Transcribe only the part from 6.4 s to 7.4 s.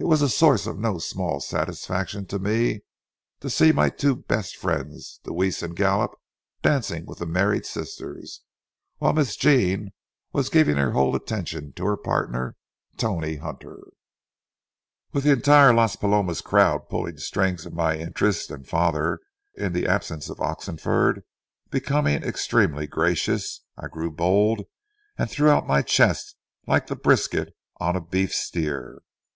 dancing with the